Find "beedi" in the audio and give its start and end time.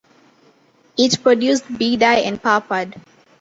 1.67-2.01